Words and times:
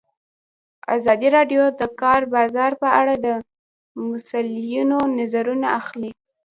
ازادي 0.95 1.27
راډیو 1.37 1.63
د 1.71 1.77
د 1.79 1.81
کار 2.01 2.21
بازار 2.33 2.71
په 2.81 2.87
اړه 2.99 3.13
د 3.25 3.27
مسؤلینو 4.09 4.99
نظرونه 5.19 5.67
اخیستي. 5.79 6.23